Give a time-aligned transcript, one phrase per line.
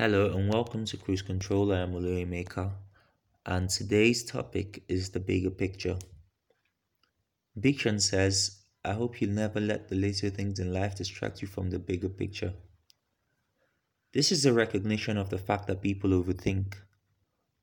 [0.00, 1.74] Hello and welcome to Cruise Control.
[1.74, 2.70] I am Olori Maker,
[3.44, 5.98] and today's topic is the bigger picture.
[7.60, 11.48] Big Sean says, I hope you'll never let the little things in life distract you
[11.48, 12.54] from the bigger picture.
[14.14, 16.76] This is a recognition of the fact that people overthink.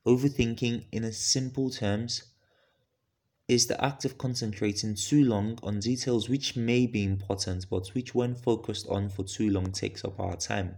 [0.06, 2.22] Overthinking, in simple terms,
[3.48, 8.14] is the act of concentrating too long on details which may be important but which,
[8.14, 10.76] when focused on for too long, takes up our time.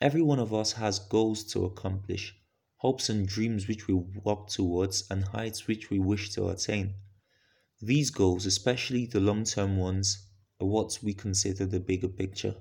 [0.00, 2.36] Every one of us has goals to accomplish,
[2.76, 6.94] hopes and dreams which we work towards, and heights which we wish to attain.
[7.82, 10.26] These goals, especially the long term ones,
[10.60, 12.54] are what we consider the bigger picture.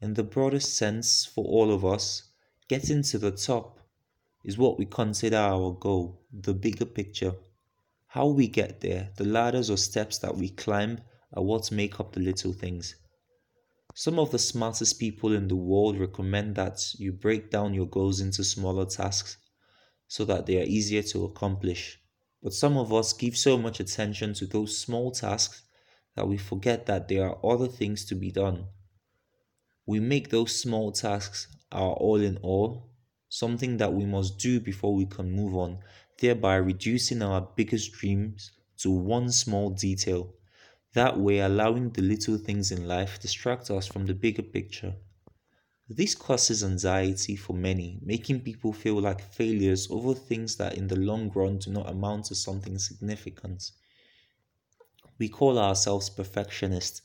[0.00, 2.24] In the broadest sense, for all of us,
[2.68, 3.78] getting to the top
[4.44, 7.36] is what we consider our goal, the bigger picture.
[8.08, 11.02] How we get there, the ladders or steps that we climb,
[11.34, 12.96] are what make up the little things.
[13.94, 18.20] Some of the smartest people in the world recommend that you break down your goals
[18.20, 19.36] into smaller tasks
[20.08, 22.00] so that they are easier to accomplish.
[22.42, 25.62] But some of us give so much attention to those small tasks
[26.16, 28.66] that we forget that there are other things to be done.
[29.86, 32.90] We make those small tasks our all in all,
[33.28, 35.80] something that we must do before we can move on,
[36.18, 40.34] thereby reducing our biggest dreams to one small detail
[40.94, 44.94] that way, allowing the little things in life distract us from the bigger picture.
[45.88, 50.98] This causes anxiety for many, making people feel like failures over things that in the
[50.98, 53.72] long run do not amount to something significant.
[55.18, 57.02] We call ourselves perfectionists,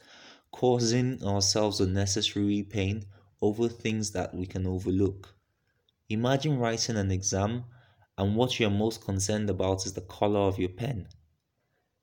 [0.52, 3.06] causing ourselves unnecessary pain
[3.42, 5.36] over things that we can overlook.
[6.10, 7.66] Imagine writing an exam
[8.18, 11.08] and what you're most concerned about is the color of your pen.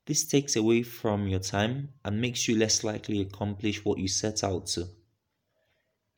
[0.06, 4.08] This takes away from your time and makes you less likely to accomplish what you
[4.08, 4.88] set out to.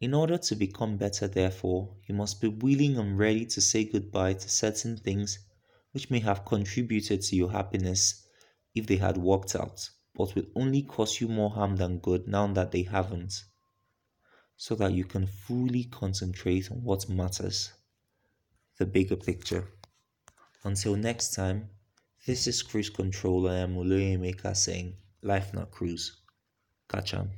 [0.01, 4.35] In order to become better, therefore, you must be willing and ready to say goodbye
[4.35, 5.39] to certain things
[5.93, 8.27] which may have contributed to your happiness
[8.75, 12.47] if they had worked out, but will only cause you more harm than good now
[12.49, 13.45] that they haven't,
[14.57, 17.73] so that you can fully concentrate on what matters
[18.79, 19.69] the bigger picture.
[20.65, 21.71] Until next time,
[22.27, 23.49] this is Cruise Control.
[23.49, 26.23] I am Olori Maker saying, Life not cruise.
[26.89, 27.31] Catch 'em.